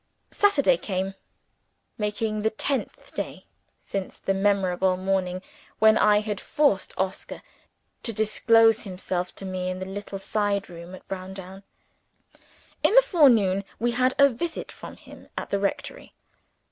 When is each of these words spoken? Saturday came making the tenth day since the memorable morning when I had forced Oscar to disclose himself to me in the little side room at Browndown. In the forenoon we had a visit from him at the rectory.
Saturday 0.31 0.77
came 0.77 1.13
making 1.95 2.41
the 2.41 2.49
tenth 2.49 3.13
day 3.13 3.45
since 3.79 4.17
the 4.17 4.33
memorable 4.33 4.97
morning 4.97 5.43
when 5.77 5.95
I 5.95 6.21
had 6.21 6.41
forced 6.41 6.95
Oscar 6.97 7.43
to 8.01 8.11
disclose 8.11 8.81
himself 8.81 9.35
to 9.35 9.45
me 9.45 9.69
in 9.69 9.77
the 9.77 9.85
little 9.85 10.17
side 10.17 10.71
room 10.71 10.95
at 10.95 11.07
Browndown. 11.07 11.61
In 12.81 12.95
the 12.95 13.03
forenoon 13.03 13.63
we 13.77 13.91
had 13.91 14.15
a 14.17 14.27
visit 14.31 14.71
from 14.71 14.97
him 14.97 15.29
at 15.37 15.51
the 15.51 15.59
rectory. 15.59 16.15